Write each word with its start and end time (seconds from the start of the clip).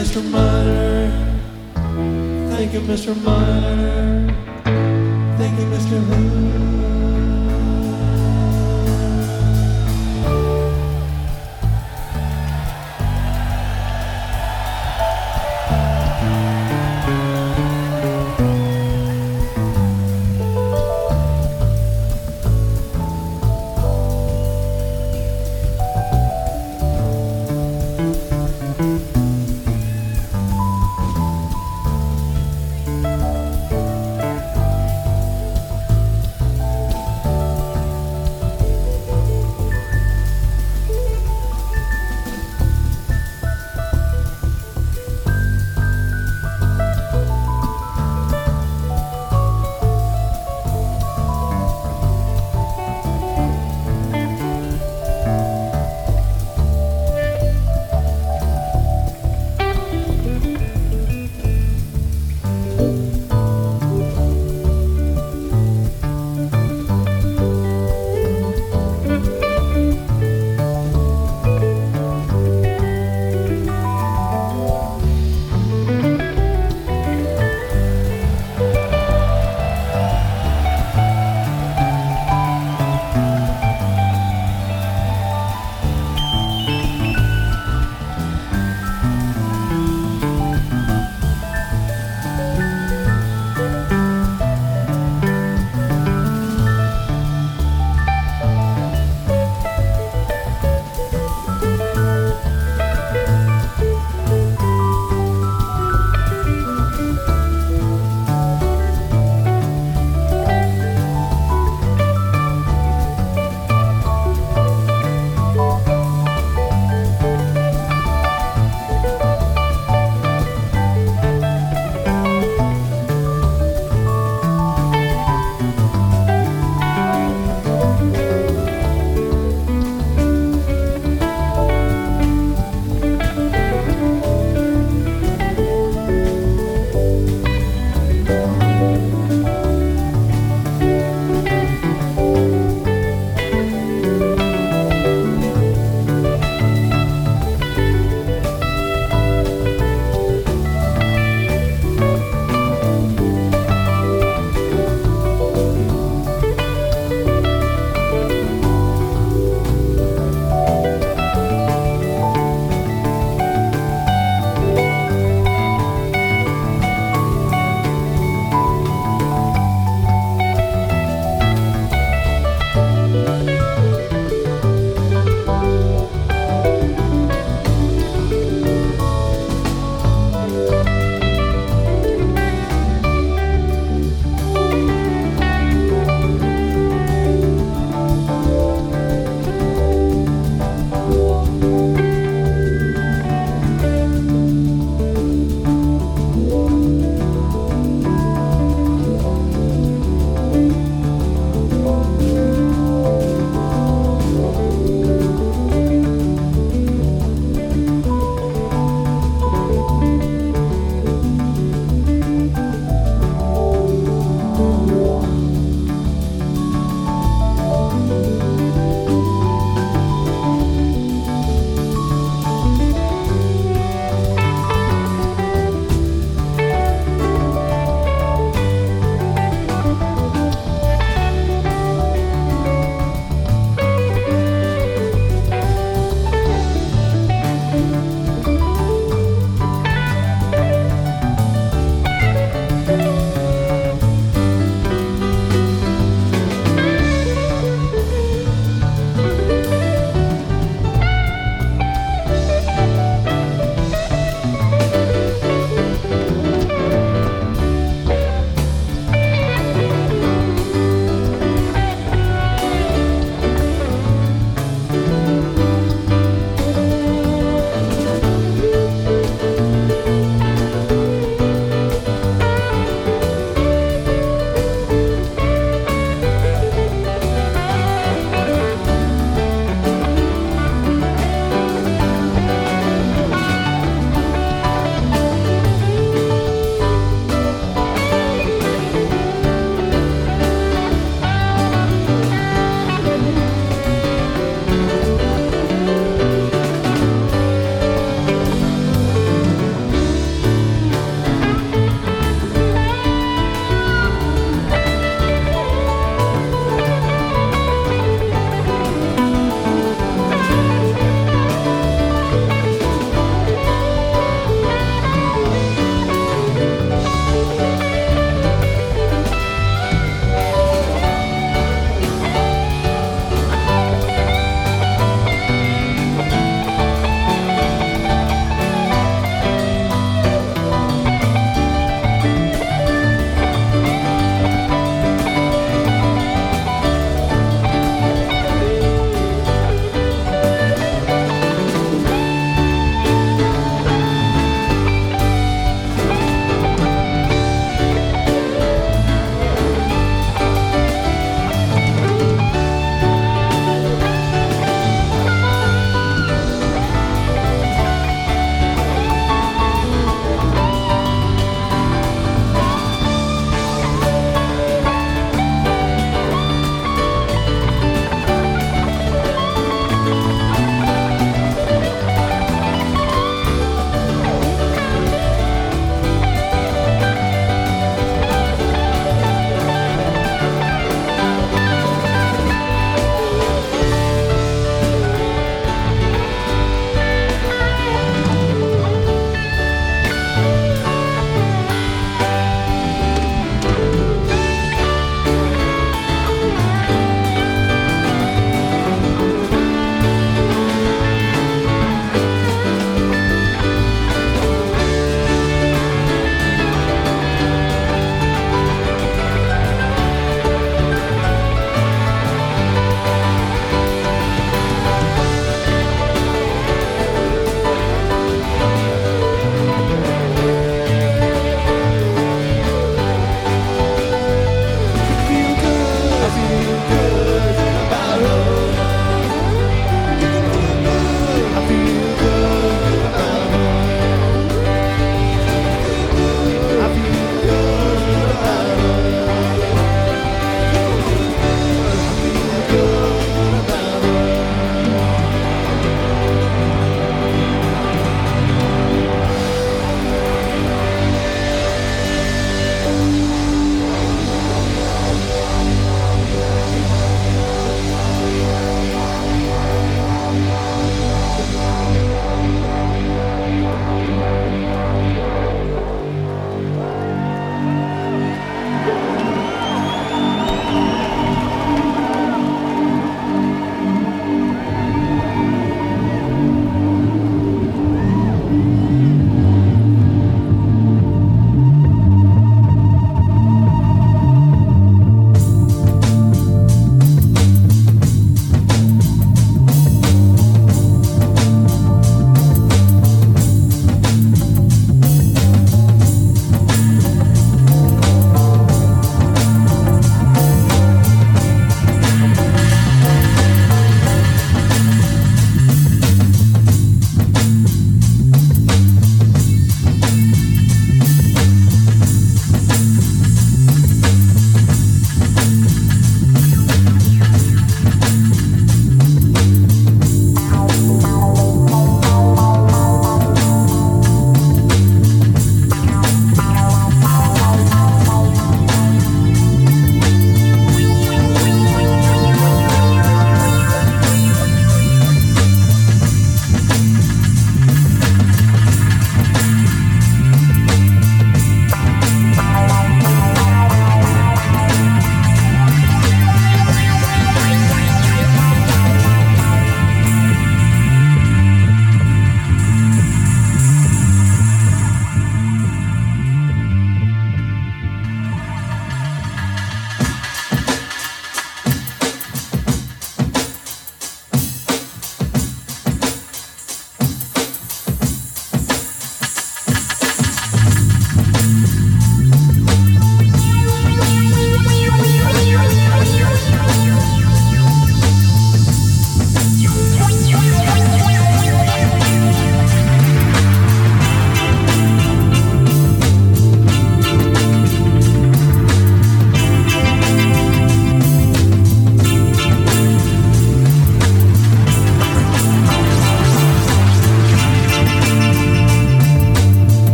Mr. 0.00 0.22
Miner. 0.30 1.12
Thank 2.56 2.72
you, 2.72 2.80
Mr. 2.80 3.14
Miner. 3.22 3.69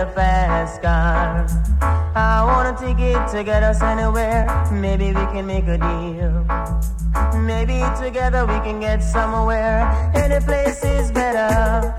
a 0.00 0.06
fast 0.14 0.80
car. 0.80 1.46
I 2.14 2.42
want 2.44 2.66
a 2.72 2.74
ticket 2.80 3.28
to 3.32 3.44
get 3.44 3.62
us 3.62 3.82
anywhere. 3.82 4.46
Maybe 4.72 5.08
we 5.08 5.24
can 5.32 5.46
make 5.46 5.66
a 5.66 5.76
deal. 5.76 6.32
Maybe 7.42 7.84
together 8.02 8.46
we 8.46 8.58
can 8.60 8.80
get 8.80 9.02
somewhere. 9.02 9.84
Any 10.14 10.42
place 10.42 10.82
is 10.84 11.12
better. 11.12 11.94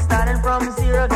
Starting 0.00 0.40
from 0.40 0.70
zero, 0.72 1.06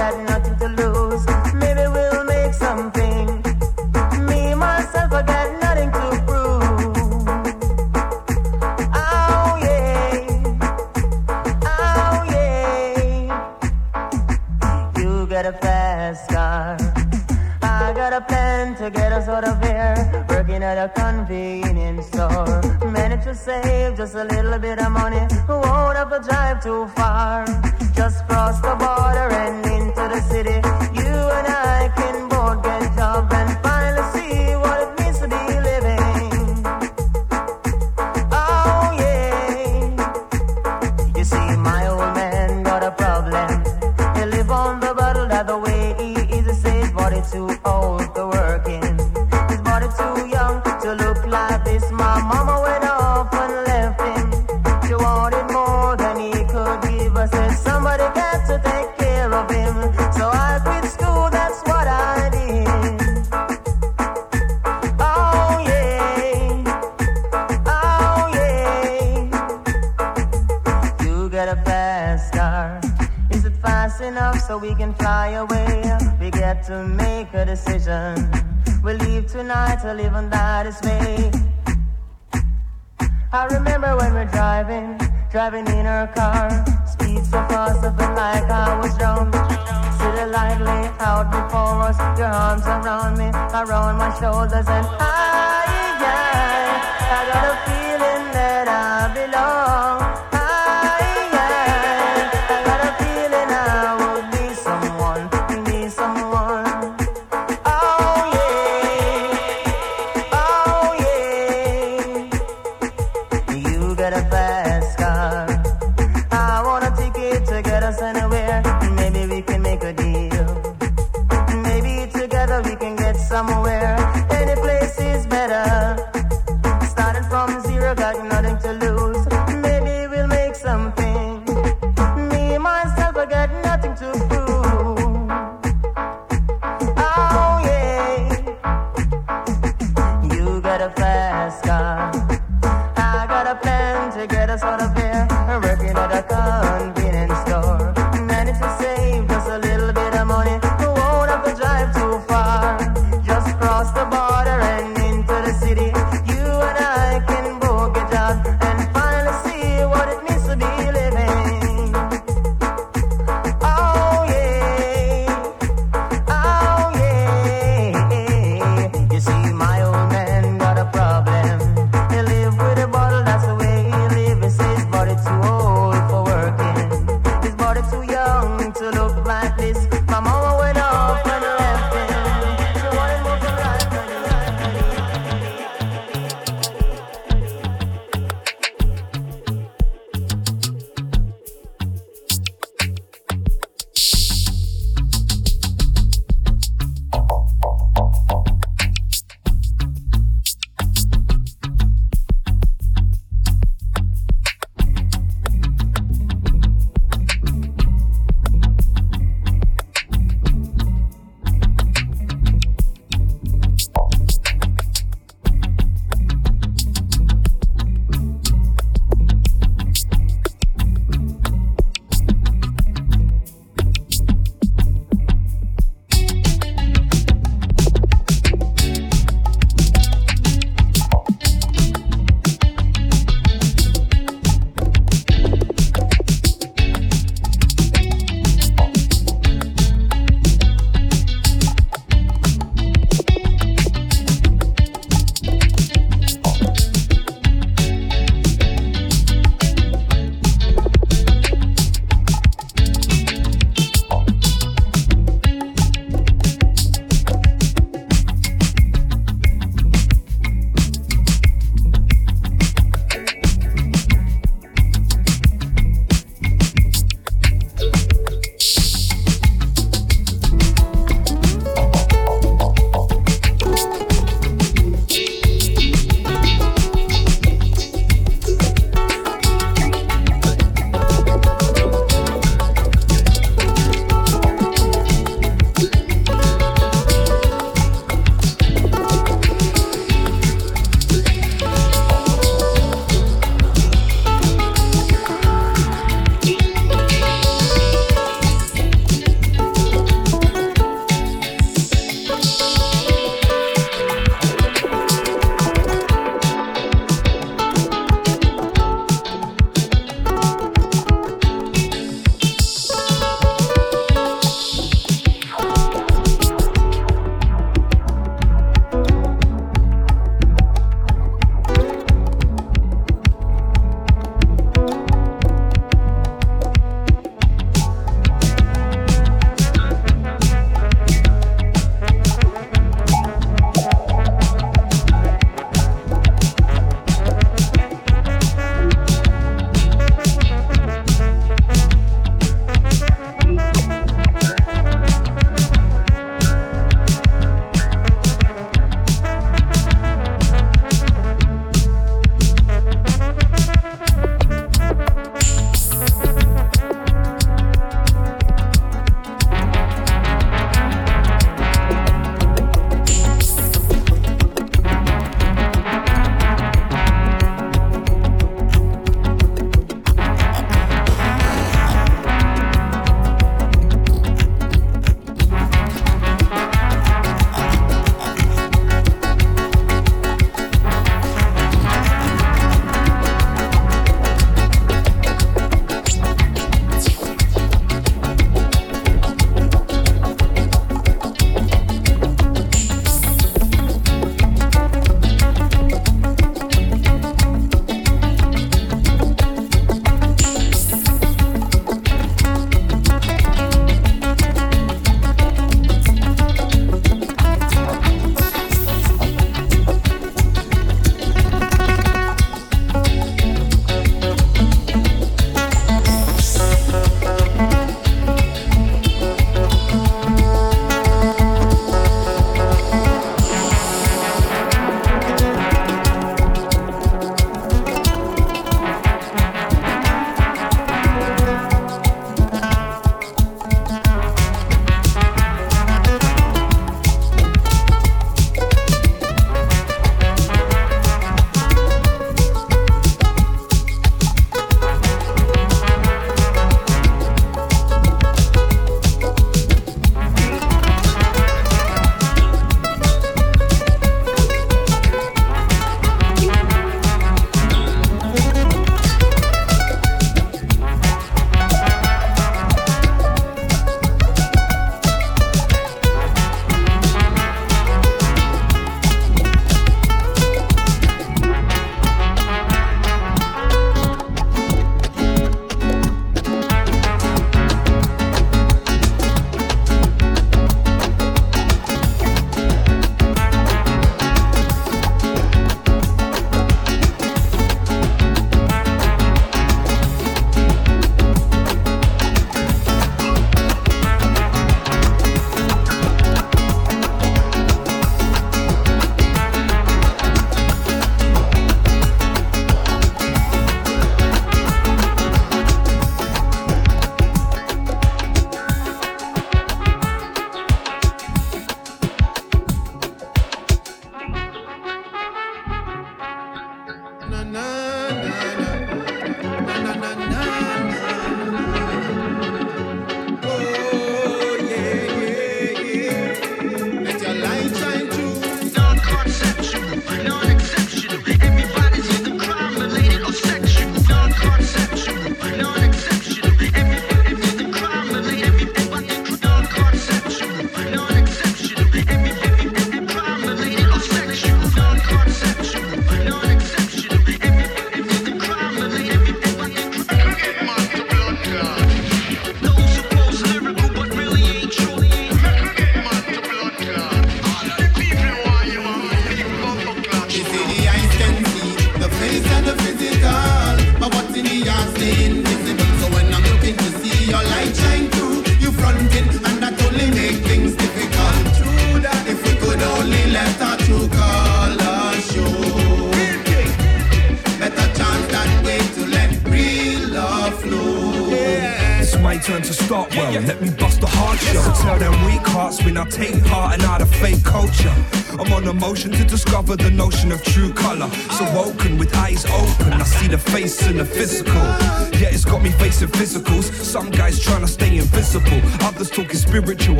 to 18.82 18.90
get 18.90 19.12
us 19.12 19.28
out 19.28 19.44
of 19.44 19.62
here. 19.62 20.26
Working 20.28 20.62
at 20.64 20.76
a 20.76 20.88
convenience 20.88 22.08
store. 22.08 22.60
Managed 22.90 23.22
to 23.24 23.34
save 23.34 23.96
just 23.96 24.16
a 24.16 24.24
little 24.24 24.58
bit 24.58 24.80
of 24.80 24.90
money. 24.90 25.24
Won't 25.48 25.96
have 25.96 26.10
to 26.10 26.20
drive 26.28 26.60
too 26.64 26.88
far. 26.96 27.46
Just 27.94 28.26
cross 28.26 28.60
the 28.60 28.74
border 28.74 29.28
and 29.42 29.64
into 29.66 30.04
the 30.12 30.20
city. 30.20 30.91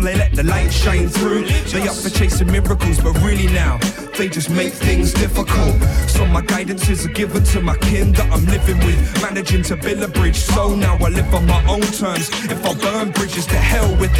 They 0.00 0.16
let 0.16 0.32
the 0.32 0.42
light 0.42 0.72
shine 0.72 1.08
through. 1.08 1.44
They 1.70 1.86
up 1.86 1.94
for 1.94 2.10
chasing 2.10 2.50
miracles, 2.50 2.98
but 2.98 3.12
really 3.22 3.46
now 3.46 3.78
they 4.16 4.28
just 4.28 4.50
make 4.50 4.72
things 4.72 5.12
difficult. 5.12 5.76
So 6.08 6.26
my 6.26 6.40
guidance 6.40 6.88
is 6.88 7.06
given 7.08 7.44
to 7.44 7.60
my 7.60 7.76
kin 7.78 8.12
that 8.12 8.30
I'm 8.32 8.44
living 8.46 8.78
with. 8.78 9.22
Managing 9.22 9.62
to 9.64 9.76
build 9.76 10.02
a 10.02 10.08
bridge, 10.08 10.36
so 10.36 10.74
now 10.74 10.96
I 10.96 11.08
live 11.08 11.32
on 11.34 11.46
my 11.46 11.62
own 11.68 11.82
terms. 11.82 12.28
If 12.50 12.64
I 12.64 12.74
burn 12.74 13.10
bridges 13.12 13.46
to 13.46 13.56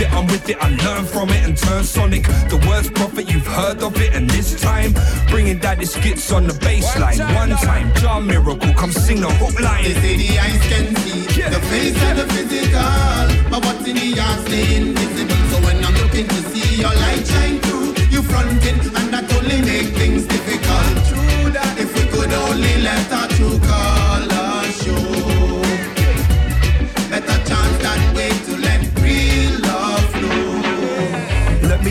with 0.00 0.08
it, 0.08 0.16
I'm 0.16 0.26
with 0.26 0.48
it. 0.48 0.56
I 0.60 0.68
learn 0.84 1.04
from 1.04 1.28
it 1.30 1.44
and 1.44 1.56
turn 1.56 1.84
sonic. 1.84 2.24
The 2.48 2.64
worst 2.68 2.94
prophet, 2.94 3.30
you've 3.30 3.46
heard 3.46 3.82
of 3.82 3.96
it. 4.00 4.14
And 4.14 4.28
this 4.30 4.60
time, 4.60 4.94
bringing 5.28 5.58
daddy 5.58 5.84
skits 5.84 6.32
on 6.32 6.46
the 6.46 6.54
baseline. 6.54 7.18
One 7.34 7.50
time, 7.50 7.92
John 7.96 8.26
Miracle, 8.26 8.72
come 8.74 8.92
sing 8.92 9.20
the 9.20 9.30
hook 9.30 9.58
line. 9.60 9.84
They 9.84 9.94
say 9.94 10.16
the 10.16 10.38
eyes 10.38 10.62
can 10.68 10.96
see 10.96 11.40
yeah. 11.40 11.50
the 11.50 11.60
face 11.70 11.96
and 12.02 12.18
the 12.18 12.26
physical. 12.34 13.50
But 13.50 13.64
what's 13.64 13.86
in 13.86 13.96
the 13.96 14.20
heart 14.20 14.46
stay 14.46 14.76
invisible. 14.76 15.42
So 15.50 15.56
when 15.66 15.84
I'm 15.84 15.94
looking 15.94 16.26
to 16.28 16.40
see 16.50 16.80
your 16.80 16.94
light 16.94 17.26
shine 17.26 17.58
through, 17.60 17.94
you 18.10 18.22
fronting 18.22 18.80
and 18.98 19.08
that 19.12 19.26
only 19.36 19.60
make 19.62 19.94
things 20.00 20.26
difficult. 20.26 20.96
True 21.08 21.50
that 21.52 21.74
if 21.78 21.90
we 21.94 22.04
could 22.12 22.32
only 22.32 22.74
let 22.82 23.12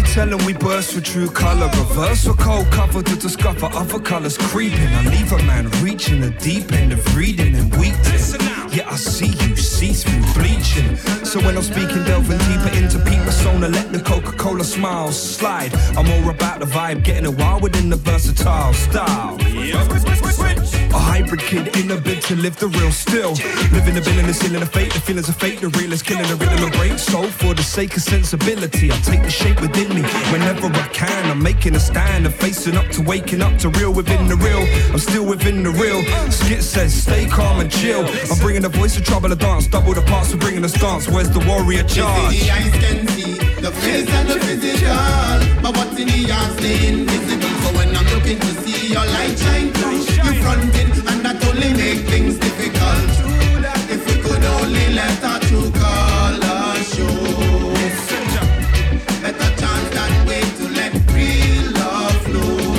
flow. 0.09 0.23
Let 0.23 0.29
me 0.29 0.37
tell 0.37 0.37
them 0.37 0.45
we 0.45 0.53
burst 0.53 0.95
with 0.95 1.05
true 1.05 1.29
color. 1.29 1.67
Reverse 1.67 2.27
or 2.27 2.35
cold 2.35 2.67
cover 2.71 3.01
to 3.01 3.15
discover 3.15 3.67
other 3.67 3.99
colors 3.99 4.37
creeping. 4.37 4.87
I 4.87 5.03
leave 5.05 5.31
a 5.31 5.37
man 5.43 5.69
reaching 5.81 6.21
the 6.21 6.31
deep 6.31 6.71
end 6.71 6.93
of 6.93 7.15
reading 7.15 7.55
and 7.55 7.71
weakness. 7.77 8.35
Yeah, 8.71 8.87
I 8.89 8.95
see 8.95 9.33
you 9.47 9.55
see 9.55 9.93
through 9.93 10.21
bleaching. 10.33 10.95
So 11.25 11.39
when 11.39 11.57
I'm 11.57 11.63
speaking, 11.63 12.03
delving 12.05 12.37
deeper 12.37 12.77
into 12.77 12.99
peep 12.99 13.21
persona, 13.23 13.67
let 13.67 13.91
the 13.91 13.99
Coca-Cola 13.99 14.63
smiles 14.63 15.17
slide. 15.19 15.73
I'm 15.97 16.05
more 16.05 16.31
about 16.31 16.59
the 16.59 16.65
vibe, 16.65 17.03
getting 17.03 17.25
a 17.25 17.31
while 17.31 17.59
within 17.59 17.89
the 17.89 17.97
versatile 17.97 18.73
style. 18.73 19.38
A 20.91 20.97
hybrid 20.97 21.39
kid 21.41 21.75
in 21.77 21.91
a 21.91 21.97
bid 21.99 22.21
to 22.23 22.35
live 22.35 22.57
the 22.57 22.67
real 22.67 22.91
still. 22.91 23.31
Living 23.71 23.95
the 23.95 24.01
bill 24.01 24.19
and 24.19 24.27
the 24.27 24.33
ceiling 24.33 24.61
of 24.61 24.71
fate, 24.71 24.93
the 24.93 24.99
feelings 24.99 25.29
of 25.29 25.35
fate, 25.35 25.59
the 25.61 25.69
real 25.69 25.91
is 25.91 26.01
killing 26.01 26.27
the 26.27 26.35
rhythm 26.35 26.63
of 26.63 26.71
brain. 26.73 26.97
soul. 26.97 27.27
For 27.27 27.53
the 27.53 27.63
sake 27.63 27.95
of 27.95 28.01
sensibility, 28.01 28.91
I 28.91 28.97
take 28.97 29.23
the 29.23 29.29
shape 29.29 29.61
within 29.61 29.89
me. 29.89 30.01
Whenever 30.31 30.67
I 30.67 30.87
can, 30.93 31.31
I'm 31.31 31.41
making 31.41 31.75
a 31.75 31.79
stand 31.79 32.25
and 32.25 32.33
facing 32.33 32.75
up 32.75 32.87
to 32.89 33.01
waking 33.01 33.41
up 33.41 33.57
to 33.59 33.69
real 33.69 33.93
within 33.93 34.27
the 34.27 34.35
real. 34.35 34.63
I'm 34.91 34.99
still 34.99 35.25
within 35.25 35.63
the 35.63 35.71
real. 35.71 36.01
Skit 36.31 36.63
says, 36.63 36.93
stay 36.93 37.25
calm 37.27 37.59
and 37.59 37.71
chill. 37.71 38.05
I'm 38.31 38.39
bringing 38.39 38.61
the 38.61 38.69
voice 38.69 38.97
of 38.97 39.03
trouble 39.03 39.29
to 39.29 39.35
dance, 39.35 39.67
double 39.67 39.93
the 39.93 40.01
parts 40.01 40.31
for 40.31 40.37
bringing 40.37 40.61
the 40.61 40.69
stance. 40.69 41.07
Where's 41.07 41.29
the 41.29 41.43
warrior 41.47 41.83
charge? 41.83 42.35
The 43.69 43.75
eyes 43.75 43.85
can 43.85 43.99
see 43.99 43.99
the 43.99 44.01
face 44.01 44.09
and 44.09 44.27
the 44.29 44.37
physical, 44.39 45.61
but 45.61 45.77
what's 45.77 45.99
in 45.99 46.07
the 46.07 46.31
heart 46.31 46.57
stay 46.57 46.87
invisible. 46.89 47.53
So 47.61 47.69
when 47.77 47.89
I'm 47.95 48.07
looking 48.15 48.39
to 48.39 48.51
see 48.61 48.93
your 48.93 49.05
light 49.05 49.37
shine 49.37 49.69
through, 49.73 50.01
you 50.09 50.41
fronting, 50.41 50.91
and 51.07 51.19
that 51.25 51.37
only 51.45 51.71
make 51.73 52.01
things 52.09 52.37
difficult. 52.39 53.11
If 53.89 54.01
we 54.07 54.15
could 54.21 54.43
only 54.43 54.87
let 54.93 55.23
our 55.23 55.39
true 55.41 55.69
color 55.71 56.81
show. 56.81 57.13
Better 59.21 59.51
chance 59.61 59.89
that 59.93 60.13
way 60.27 60.41
to 60.41 60.65
let 60.73 60.93
real 61.13 61.65
love 61.77 62.17
flow. 62.25 62.73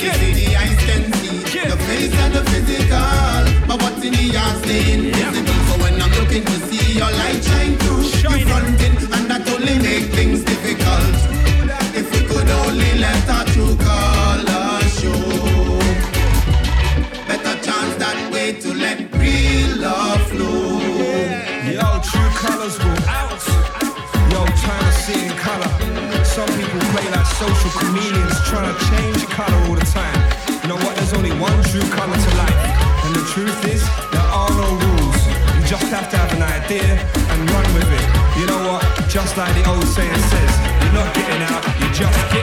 See 0.00 0.32
the 0.40 0.56
eyes 0.56 0.80
can 0.88 1.02
see 1.20 1.40
the 1.68 1.76
face 1.84 2.14
and 2.16 2.32
the 2.34 2.42
physical, 2.48 3.42
but 3.68 3.76
what's 3.82 4.02
in 4.04 4.12
the 4.12 4.24
heart 4.38 4.56
stay 4.64 4.84
invisible. 4.94 5.60
So 5.68 5.74
when 5.82 6.00
I'm 6.00 6.12
looking 6.16 6.44
to 6.44 6.56
see 6.68 6.98
your 6.98 7.10
light 7.10 7.44
shine 7.44 7.76
through, 7.76 7.89
to 28.70 28.86
change 28.86 29.26
color 29.26 29.58
all 29.66 29.74
the 29.74 29.84
time. 29.86 30.14
You 30.62 30.68
know 30.68 30.76
what? 30.76 30.94
There's 30.94 31.12
only 31.14 31.32
one 31.42 31.58
true 31.64 31.82
color 31.90 32.14
to 32.14 32.30
life. 32.38 32.60
And 33.04 33.14
the 33.16 33.24
truth 33.34 33.58
is, 33.66 33.82
there 34.12 34.28
are 34.30 34.50
no 34.50 34.68
rules. 34.78 35.20
You 35.58 35.62
just 35.66 35.90
have 35.90 36.08
to 36.10 36.16
have 36.16 36.30
an 36.38 36.42
idea 36.42 36.86
and 36.86 37.50
run 37.50 37.66
with 37.74 37.90
it. 37.90 38.06
You 38.38 38.46
know 38.46 38.60
what? 38.70 38.82
Just 39.08 39.36
like 39.36 39.52
the 39.58 39.68
old 39.68 39.86
saying 39.86 40.22
says, 40.30 40.52
you're 40.82 40.94
not 40.94 41.10
getting 41.14 41.42
out, 41.50 41.62
you're 41.80 41.94
just 41.94 42.14
getting 42.30 42.39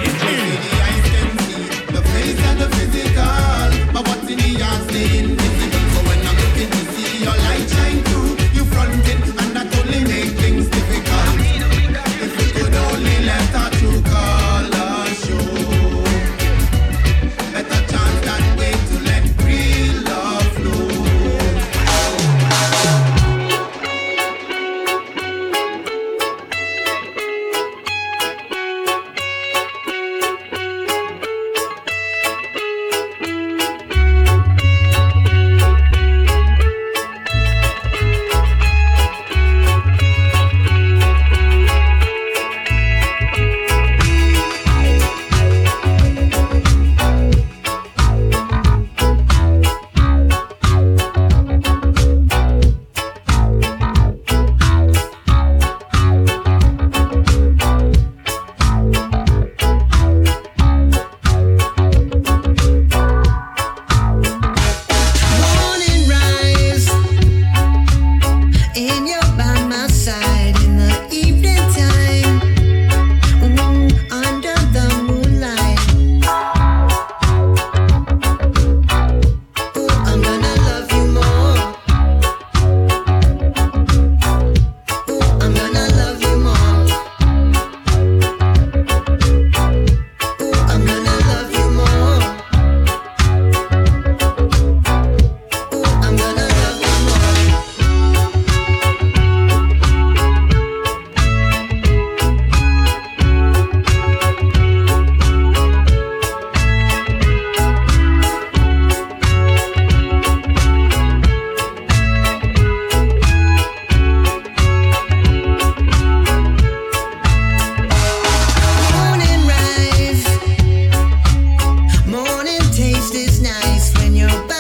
sueño. 124.18 124.57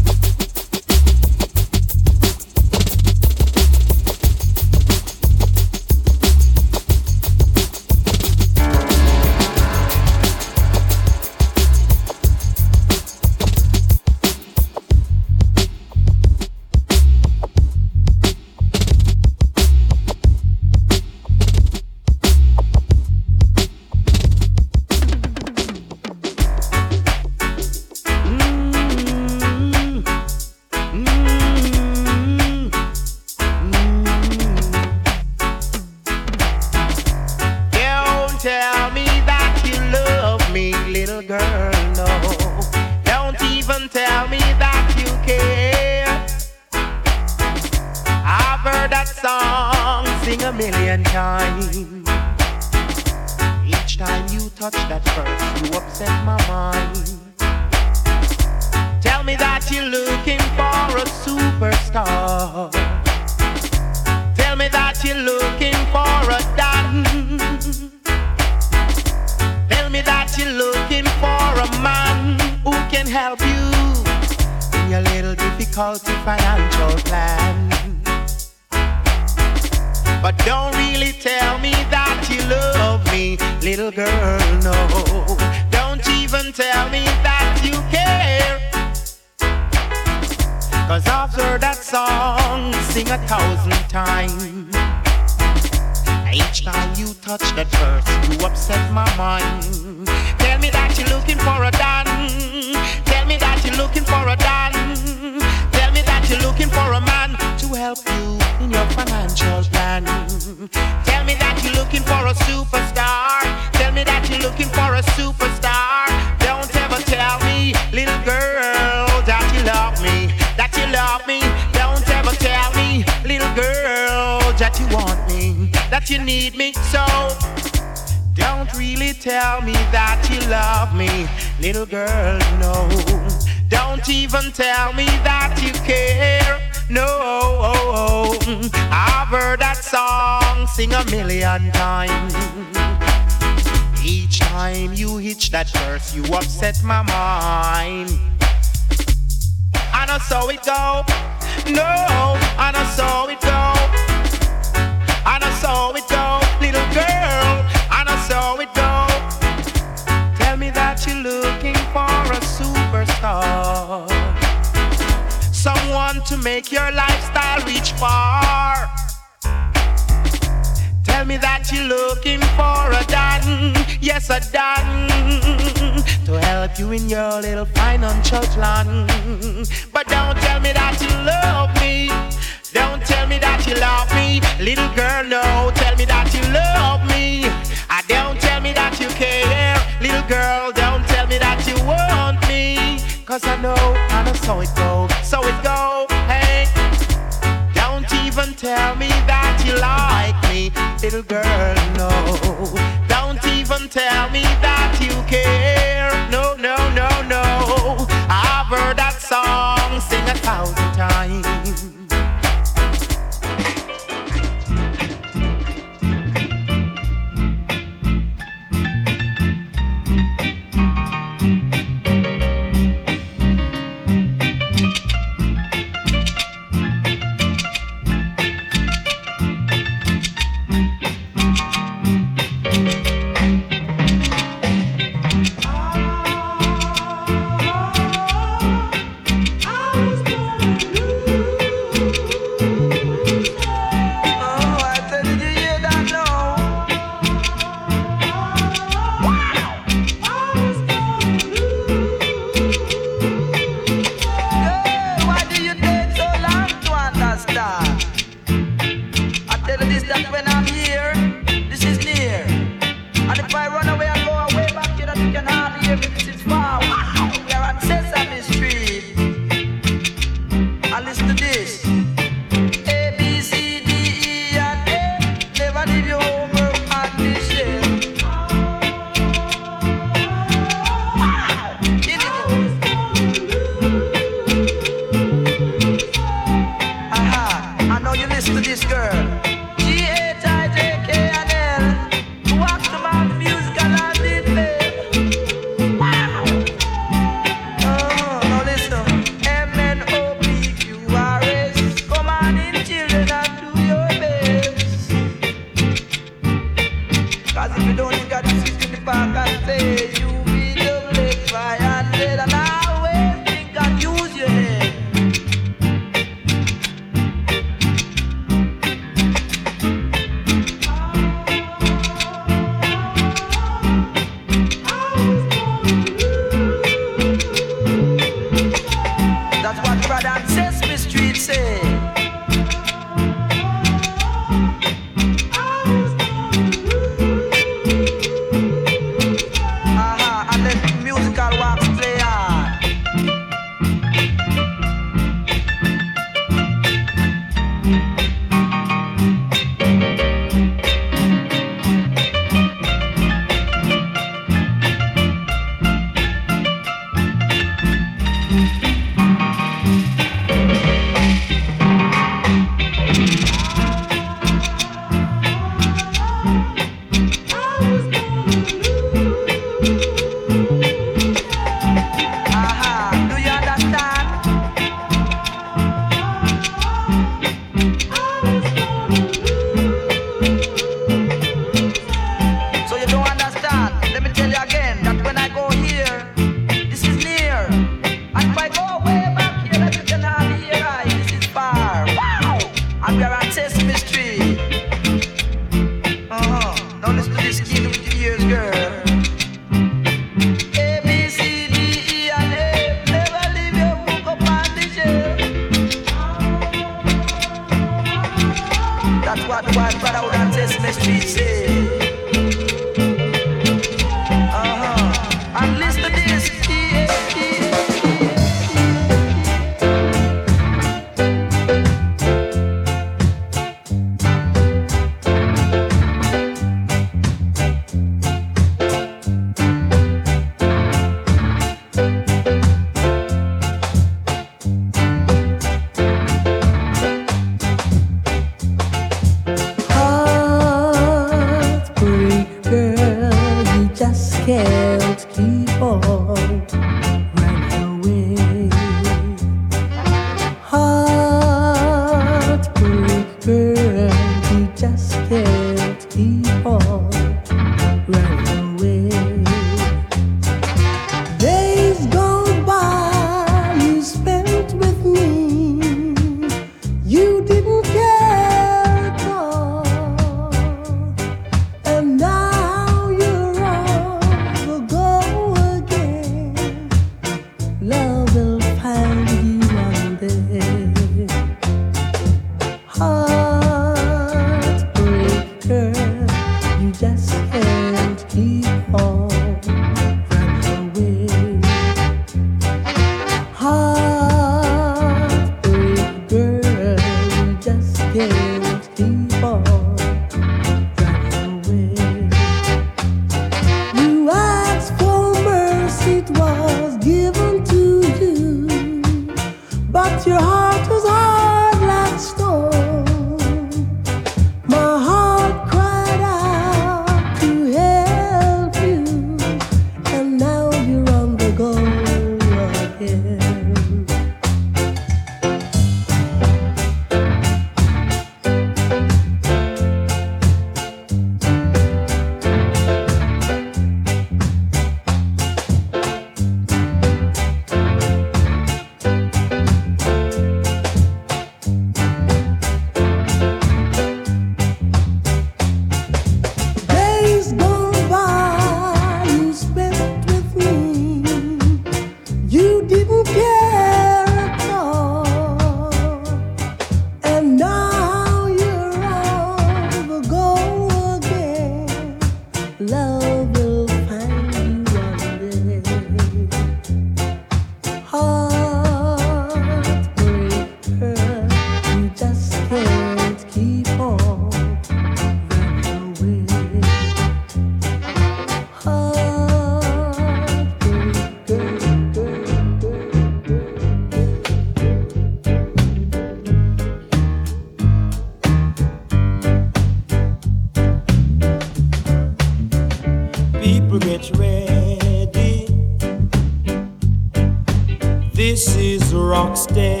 Is 599.41 599.47
rock 599.47 600.00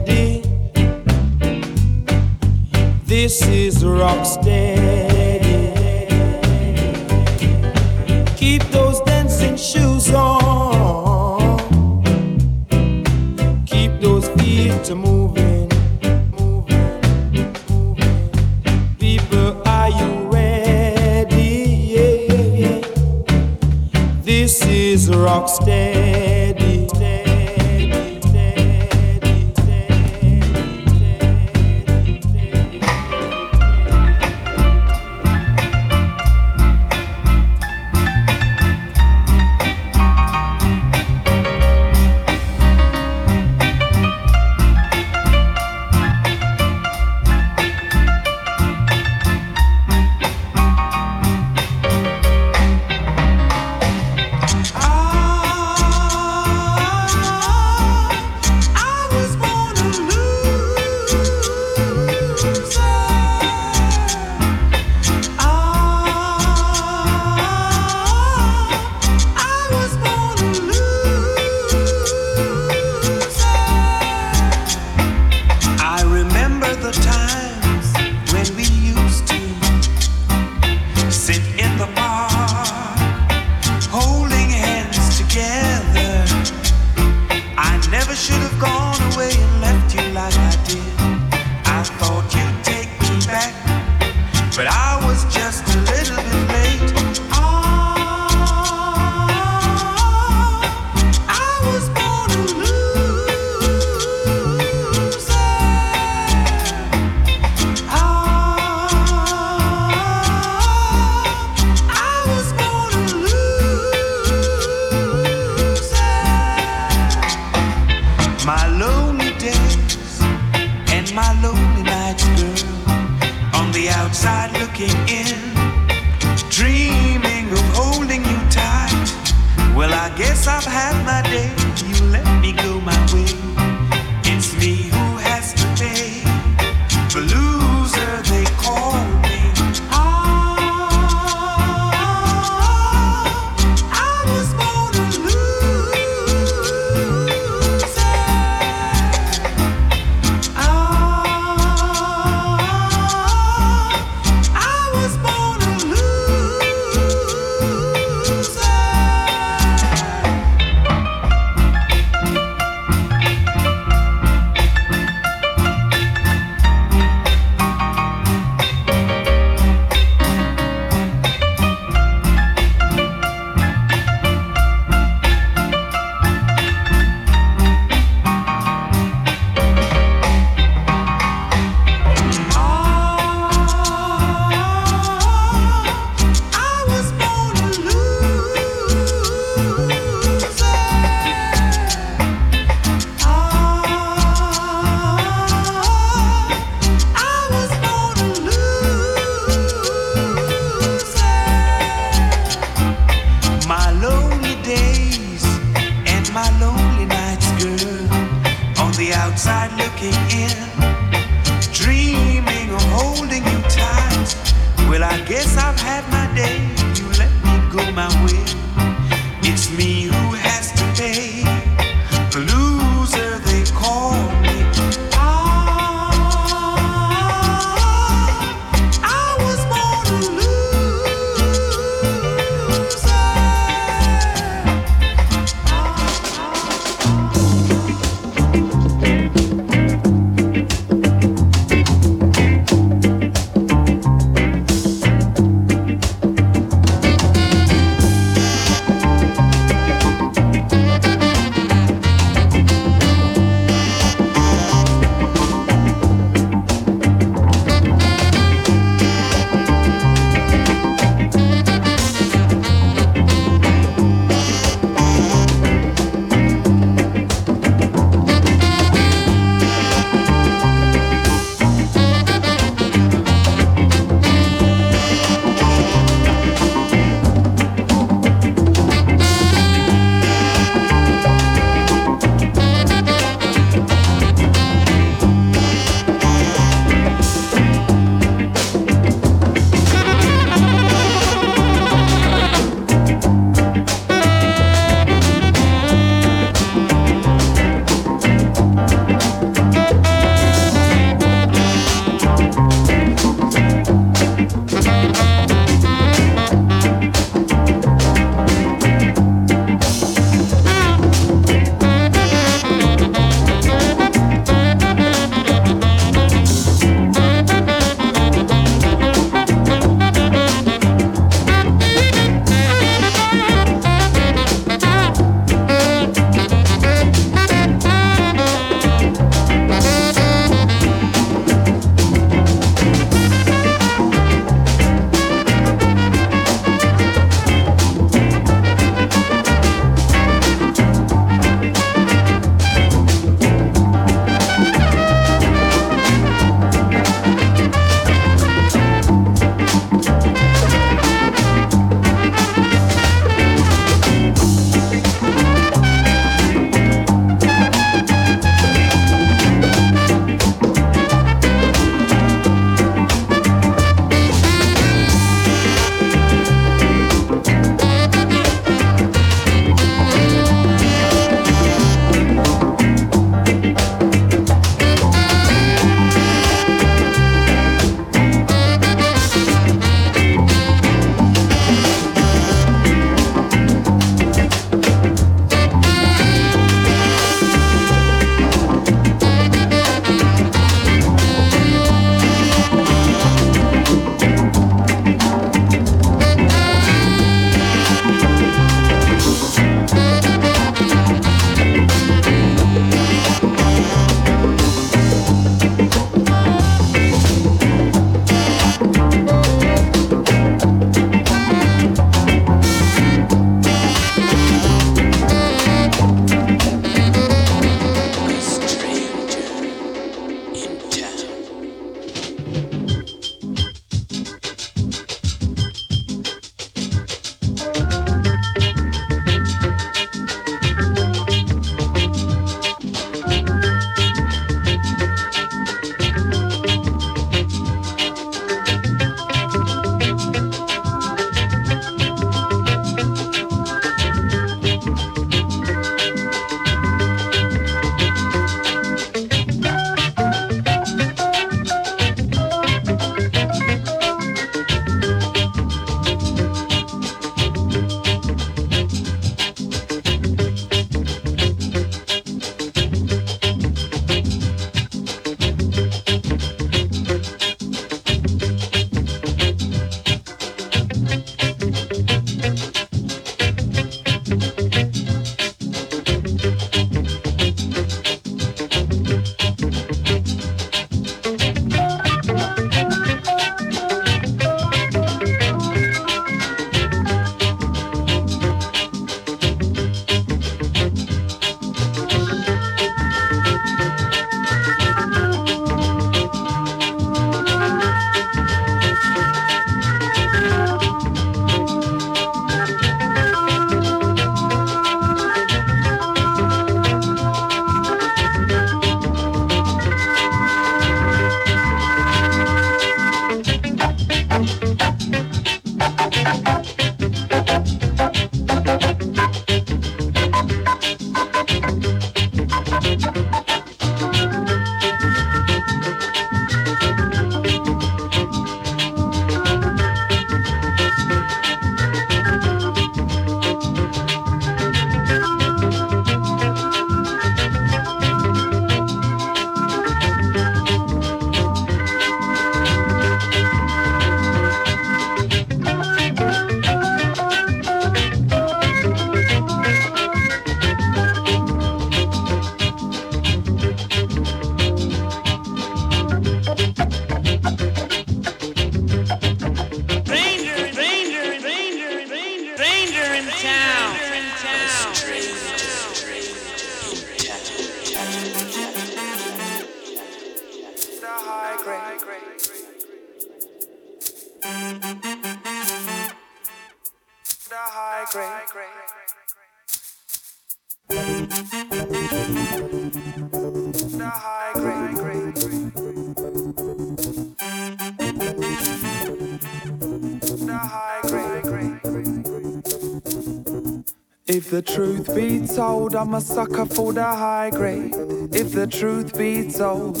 told, 595.60 595.94
I'm 595.94 596.14
a 596.14 596.22
sucker 596.22 596.64
for 596.64 596.90
the 596.94 597.04
high 597.04 597.50
grade. 597.50 597.94
If 598.32 598.52
the 598.52 598.66
truth 598.66 599.18
be 599.18 599.50
told, 599.50 600.00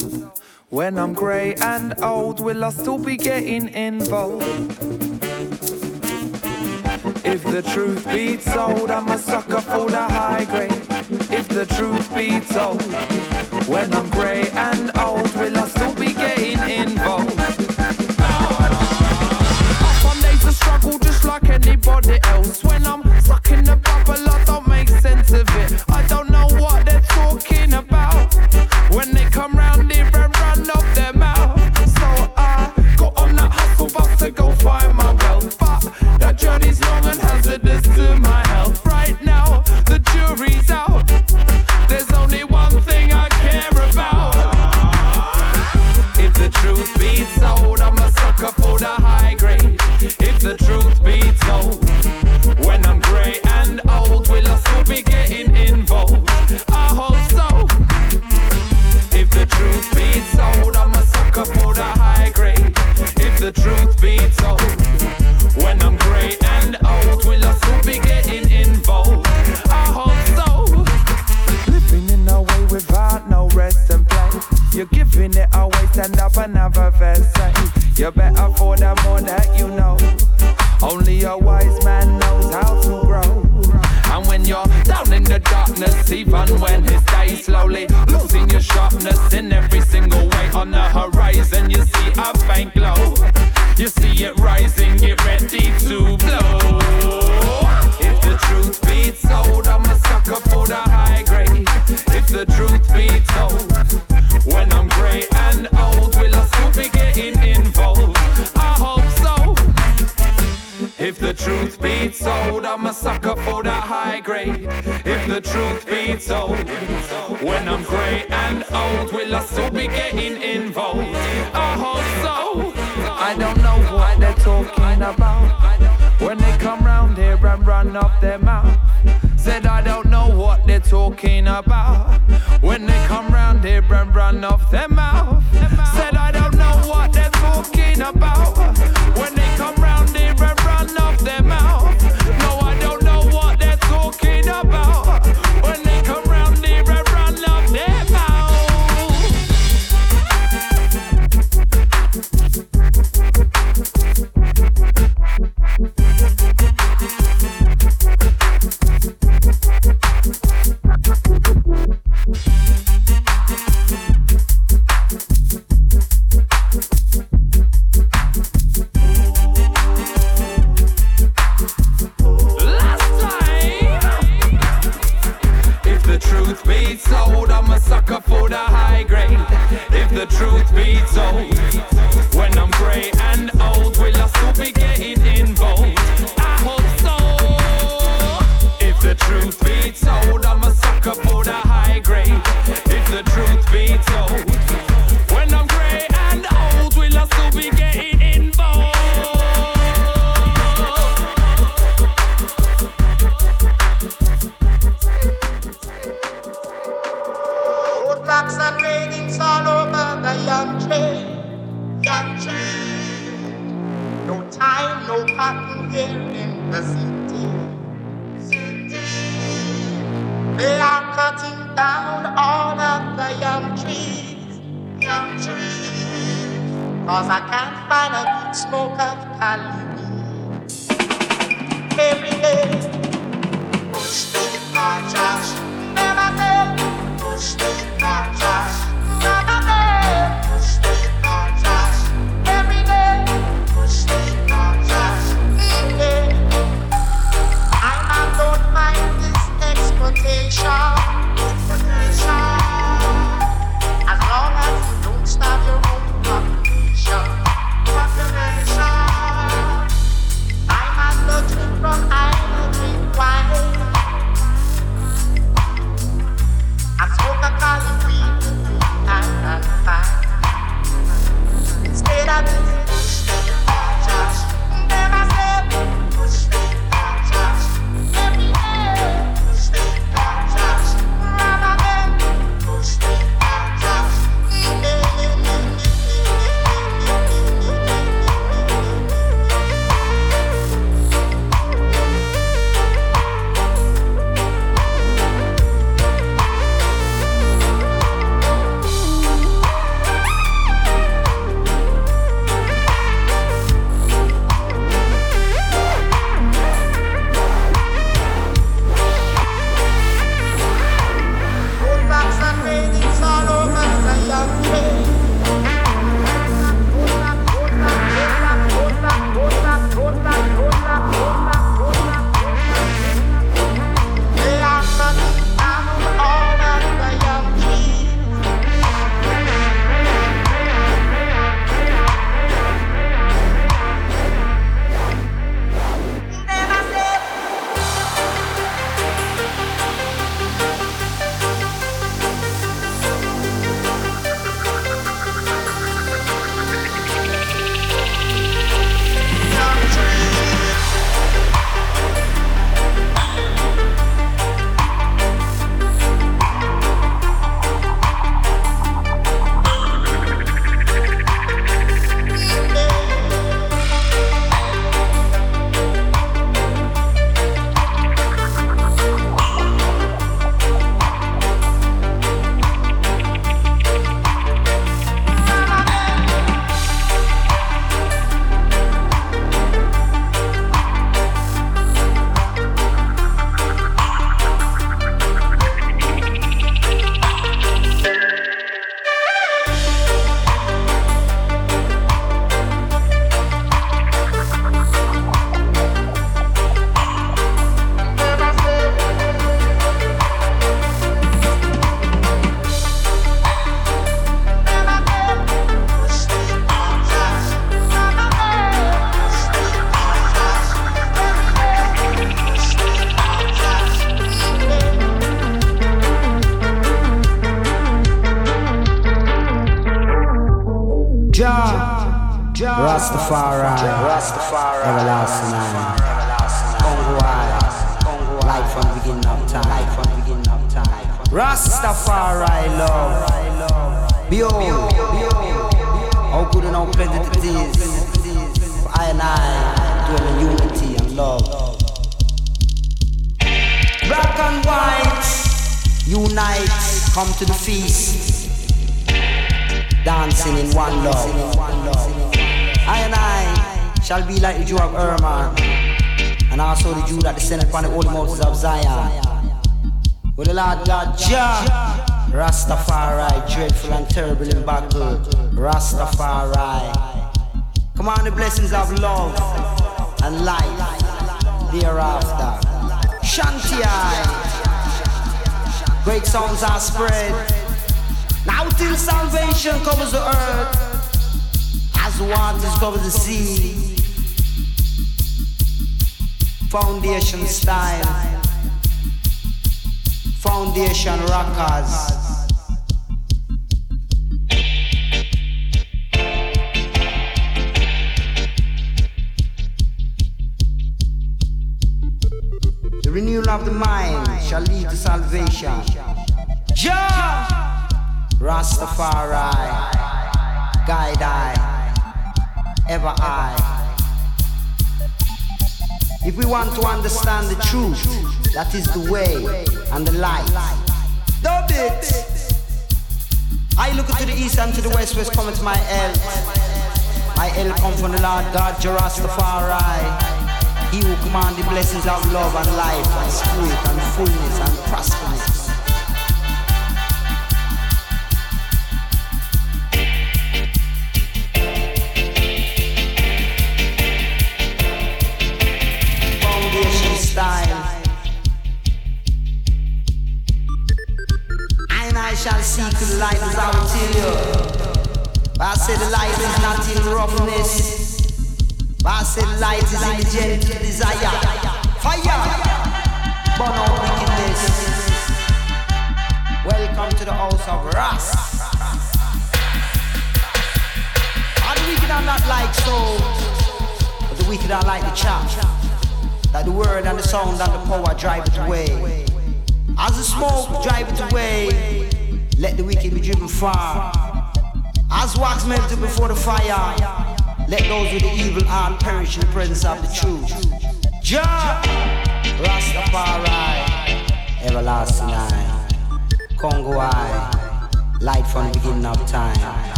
when 0.70 0.98
I'm 0.98 1.12
grey 1.12 1.54
and 1.56 1.92
old, 2.02 2.40
will 2.40 2.64
I 2.64 2.70
still 2.70 2.96
be 2.96 3.18
getting 3.18 3.68
involved? 3.68 4.42
If 7.26 7.42
the 7.44 7.62
truth 7.74 8.06
be 8.08 8.38
told, 8.38 8.90
I'm 8.90 9.08
a 9.08 9.18
sucker 9.18 9.60
for 9.60 9.90
the 9.90 10.04
high 10.18 10.46
grade. 10.46 10.86
If 11.30 11.46
the 11.48 11.66
truth 11.66 12.08
be 12.14 12.40
told, 12.40 12.80
when 13.68 13.92
I'm 13.92 14.08
grey 14.08 14.48
and 14.52 14.90
old, 14.96 15.30
will 15.36 15.58
I 15.58 15.68
still 15.68 15.94
be 15.94 16.14
getting 16.14 16.58
involved? 16.70 17.29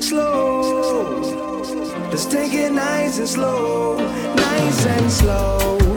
slow. 0.00 1.20
Let's 2.10 2.26
take 2.26 2.52
it 2.52 2.72
nice 2.72 3.18
and 3.18 3.28
slow, 3.28 3.96
nice 3.96 4.86
and 4.86 5.10
slow. 5.10 5.91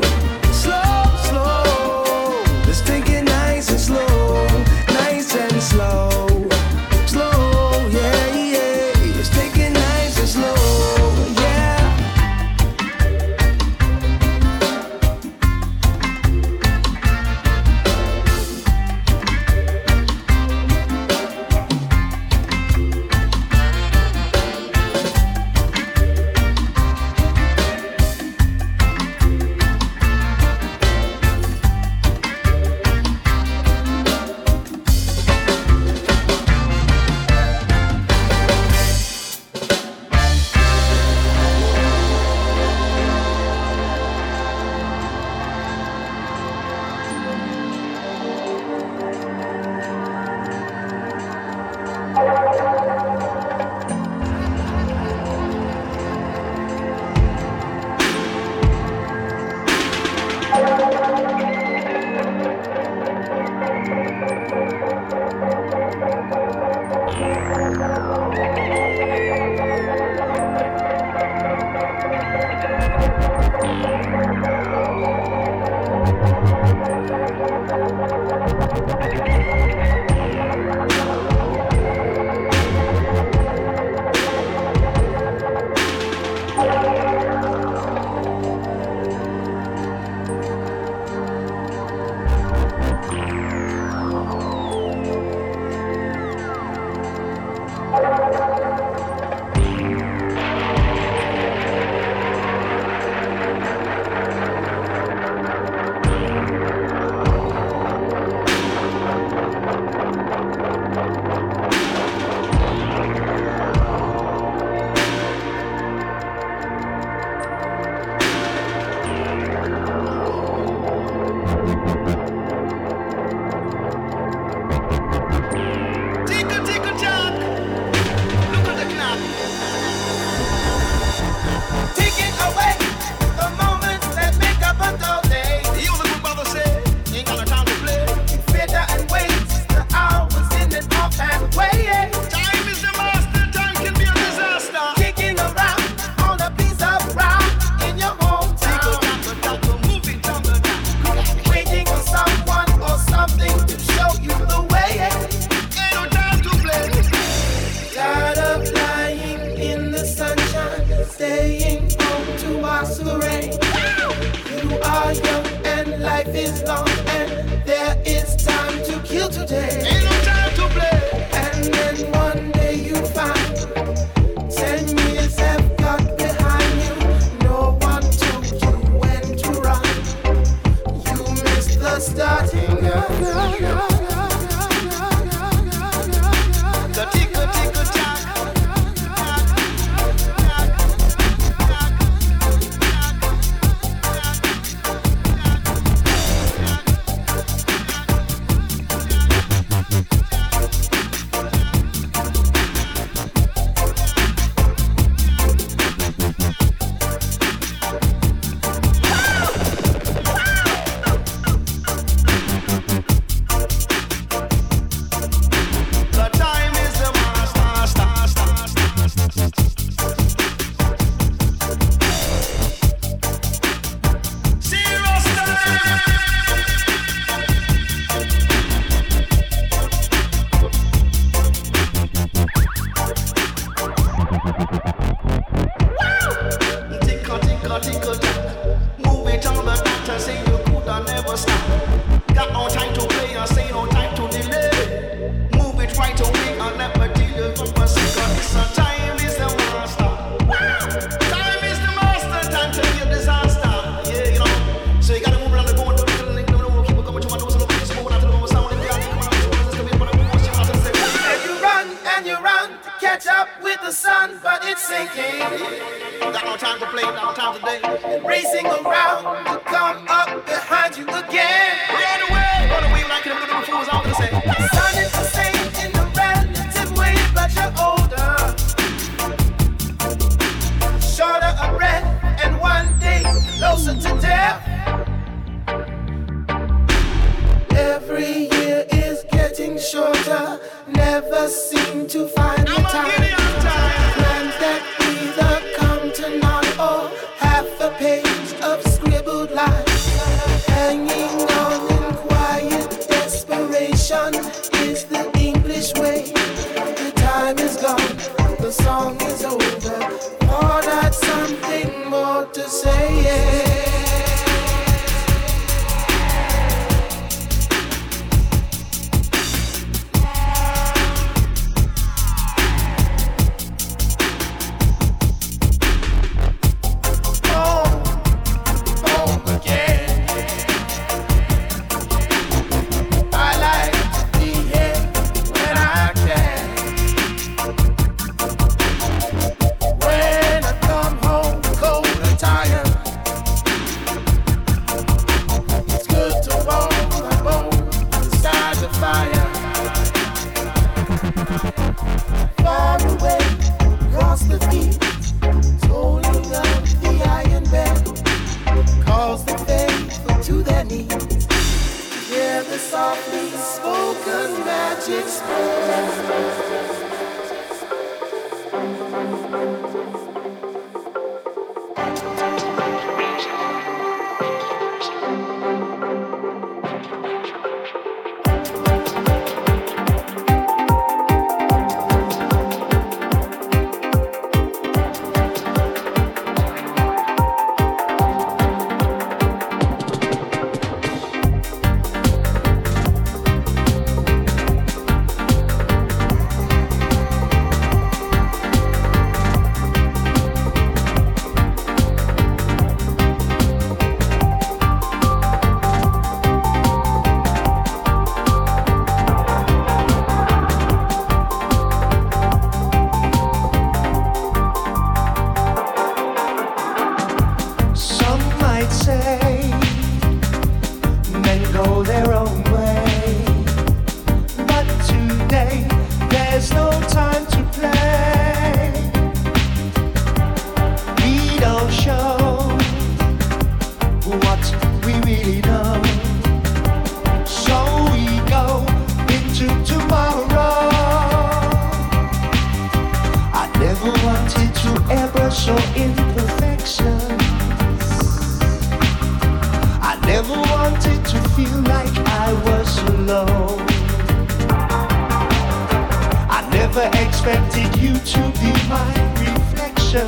expected 457.48 458.02
you 458.02 458.14
to 458.18 458.40
be 458.60 458.72
my 458.90 459.14
reflection. 459.38 460.26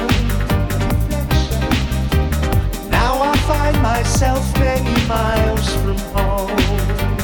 Now 2.91 3.23
I 3.23 3.35
find 3.47 3.81
myself 3.81 4.53
many 4.59 5.07
miles 5.07 5.73
from 5.77 5.97
home. 6.13 7.16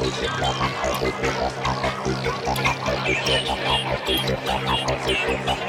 Thank 0.00 0.24
you. 5.48 5.59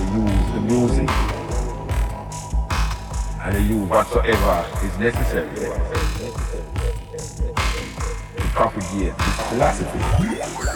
Use 0.00 0.52
the 0.54 0.60
music 0.60 1.10
and 3.42 3.68
use 3.68 3.88
whatsoever 3.88 4.66
is 4.84 4.98
necessary 4.98 5.54
to 8.36 8.44
propagate 8.54 9.16
this 9.16 9.36
philosophy. 9.48 10.69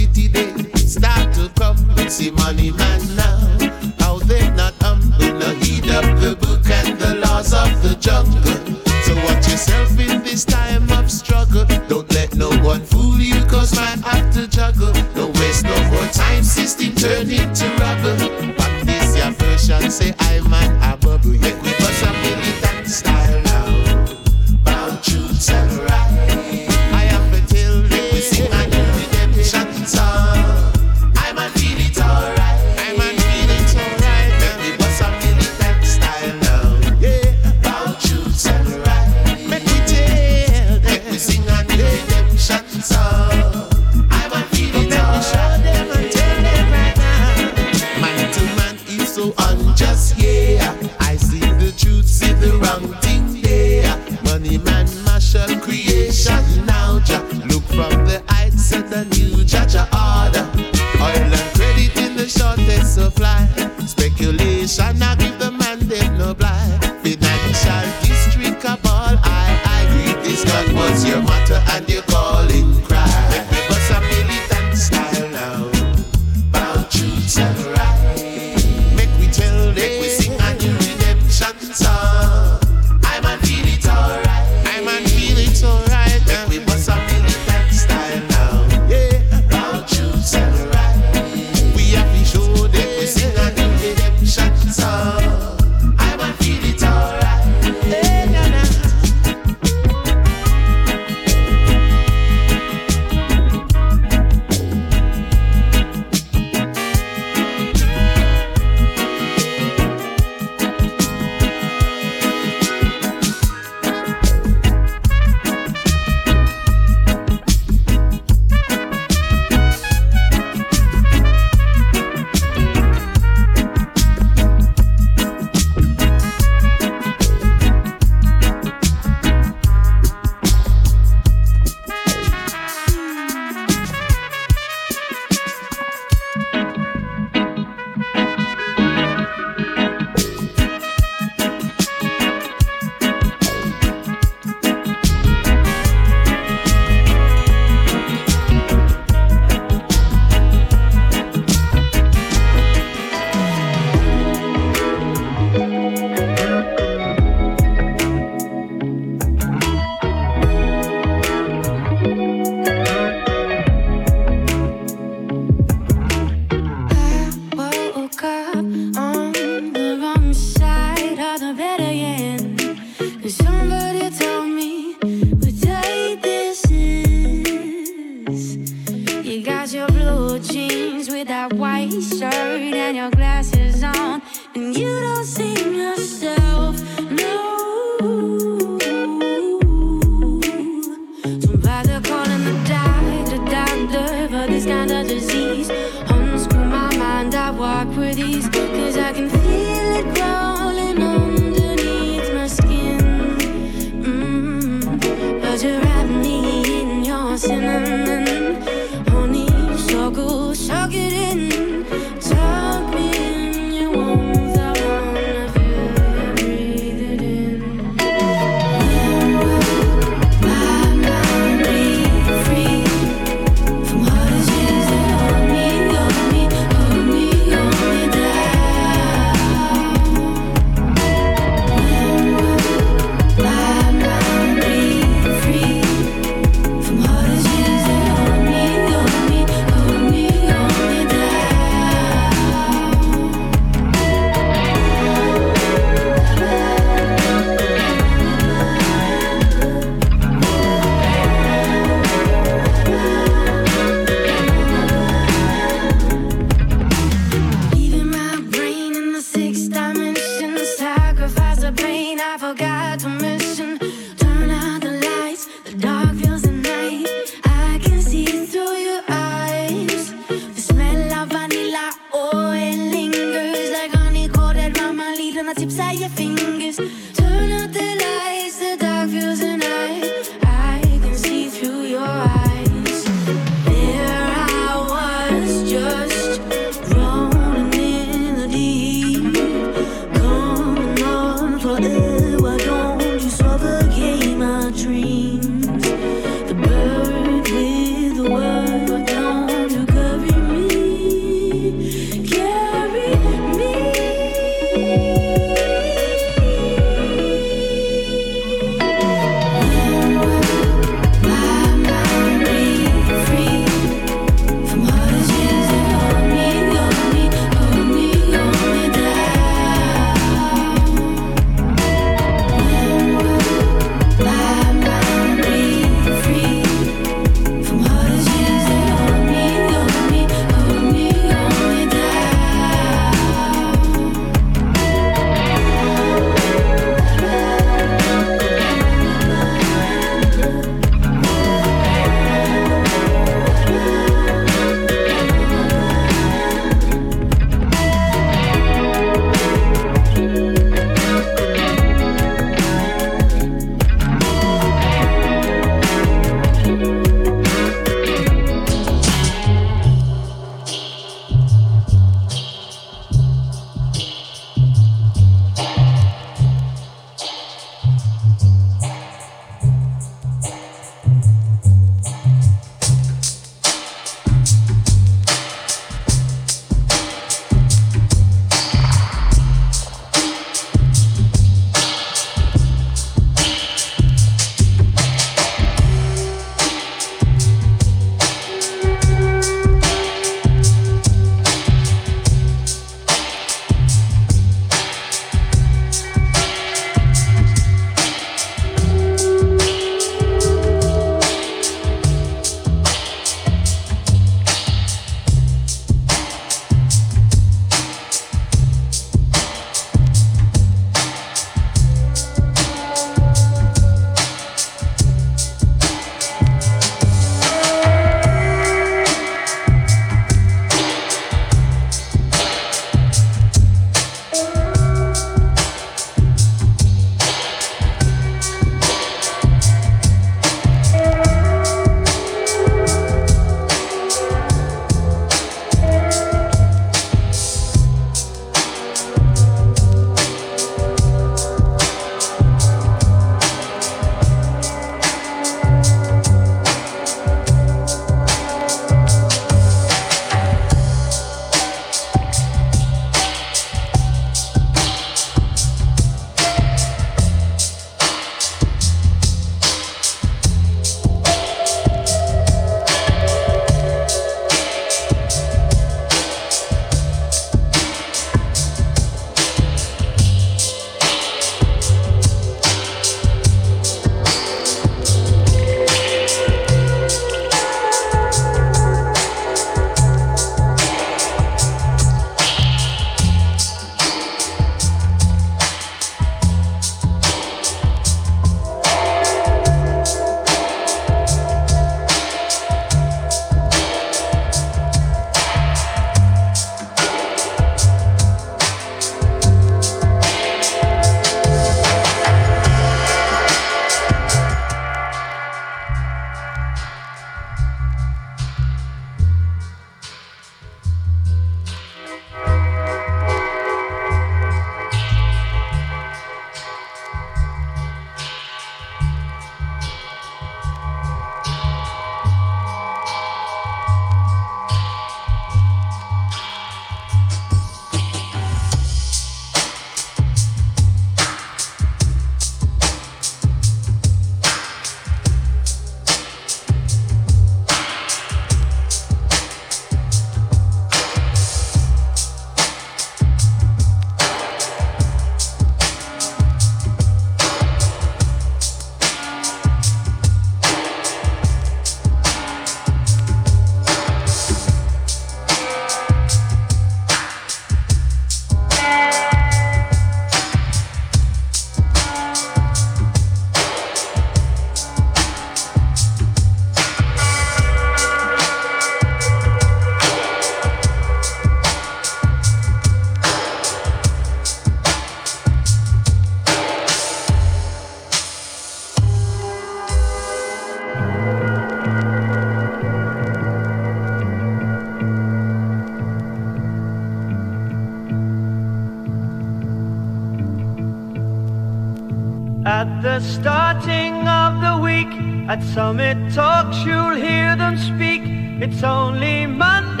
Summit 595.74 596.18
Talks, 596.34 596.78
you'll 596.84 597.14
hear 597.14 597.54
them 597.54 597.78
speak. 597.78 598.22
It's 598.60 598.82
only 598.82 599.46
Monday. 599.46 600.00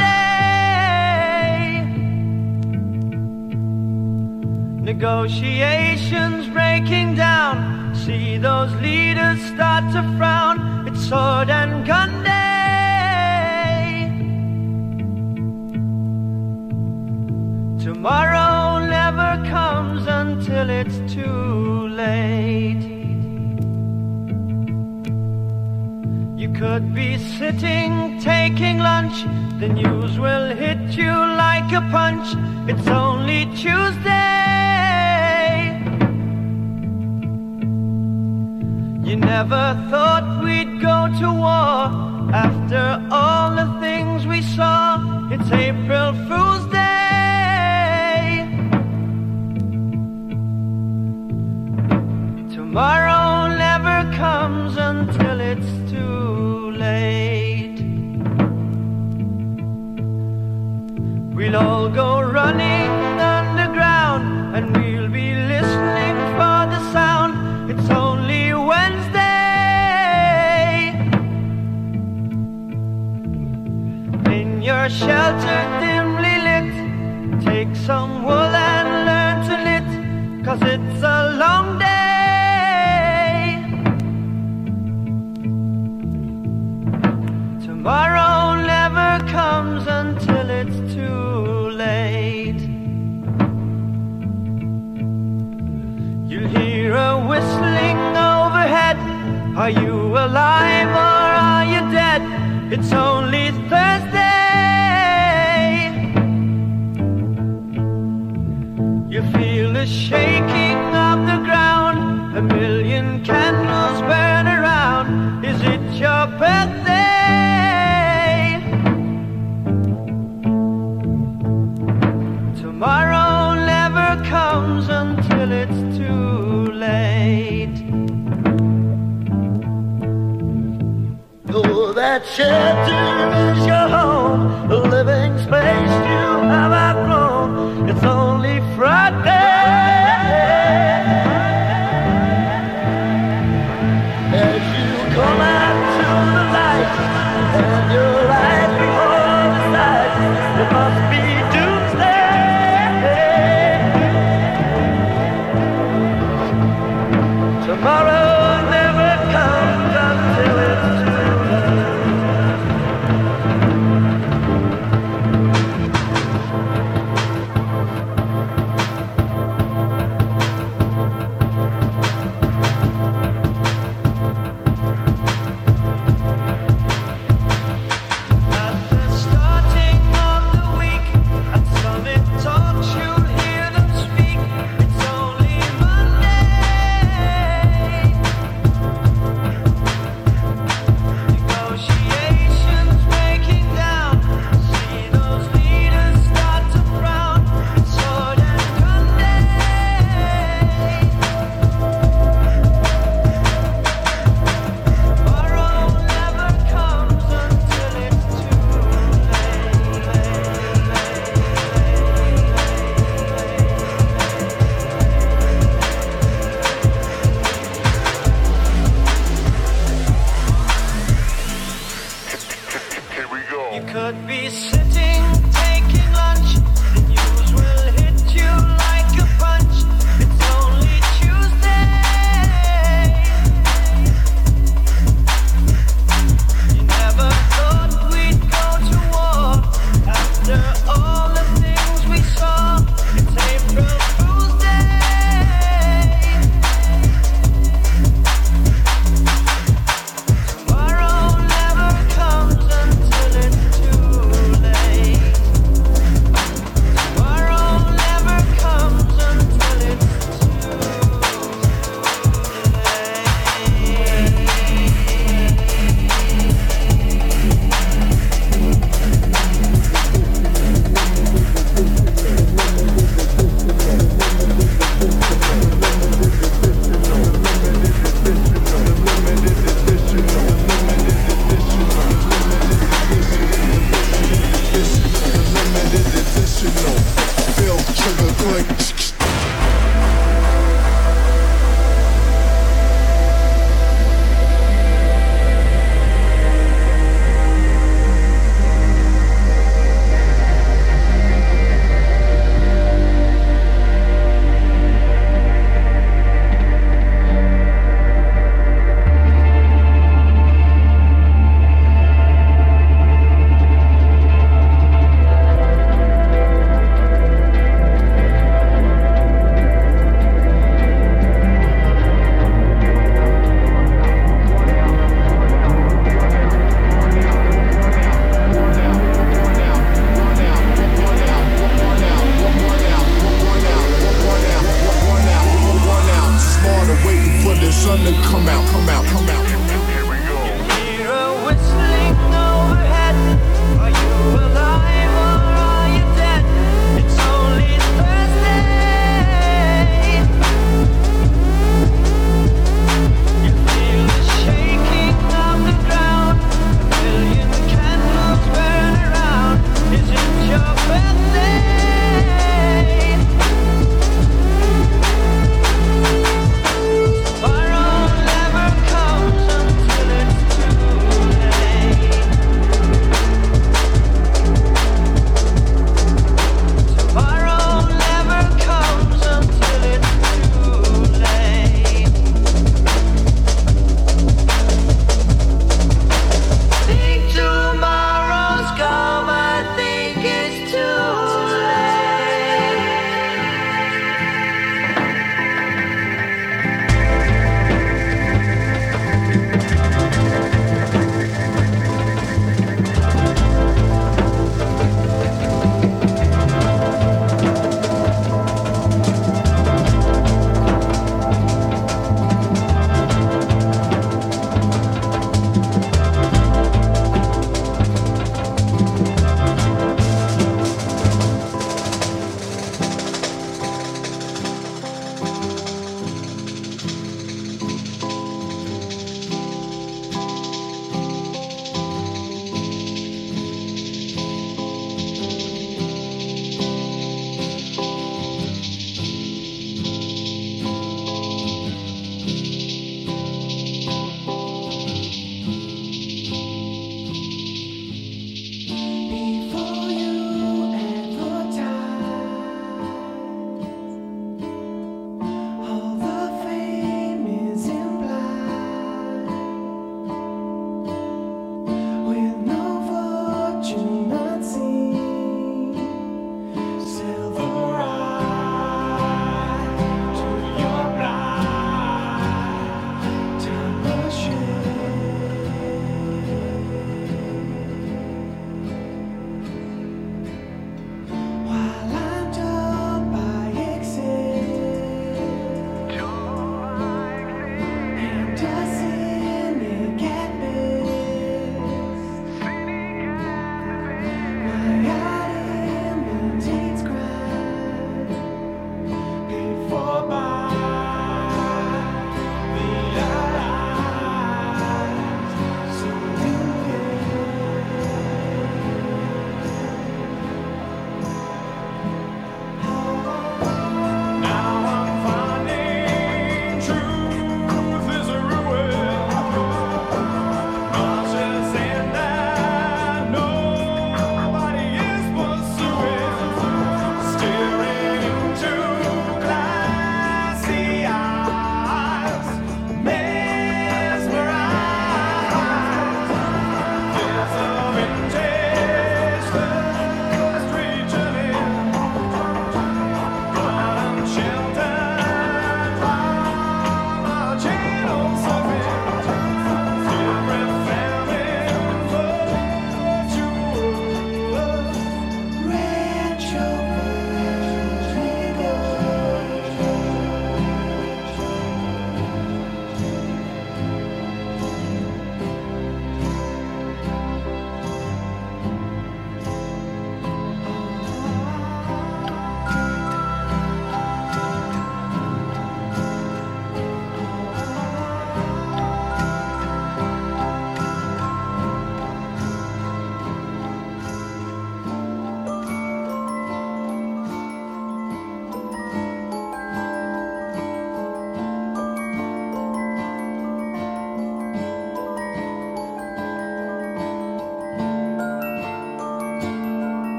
Negotiations 4.82 6.48
breaking 6.48 7.14
down. 7.14 7.94
See 7.94 8.36
those 8.36 8.72
leaders 8.82 9.40
start 9.54 9.84
to 9.92 10.02
frown. 10.18 10.88
It's 10.88 11.08
sword 11.08 11.50
and 11.50 11.86
gun. 11.86 11.99
the 29.58 29.68
news 29.68 30.18
will 30.18 30.54
hit 30.54 30.96
you 30.96 31.10
like 31.10 31.72
a 31.72 31.80
punch. 31.90 32.26
It's 32.68 32.86